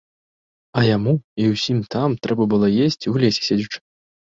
А 0.79 0.81
яму 0.87 1.13
і 1.43 1.51
ўсім 1.53 1.85
там 1.97 2.17
трэба 2.25 2.49
было 2.55 2.73
есці, 2.89 3.15
у 3.15 3.25
лесе 3.27 3.41
седзячы. 3.53 3.79